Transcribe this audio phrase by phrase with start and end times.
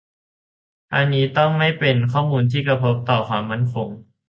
[0.91, 3.89] ทั้งนี้ต้องไม่เป็นข้อมูลที่กระทบต่อความมั่นคง